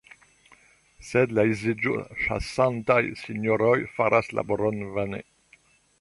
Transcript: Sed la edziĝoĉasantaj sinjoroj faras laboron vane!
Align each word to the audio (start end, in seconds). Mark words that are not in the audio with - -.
Sed 1.09 1.35
la 1.39 1.43
edziĝoĉasantaj 1.49 2.99
sinjoroj 3.21 3.77
faras 3.99 4.35
laboron 4.39 4.83
vane! 4.97 5.25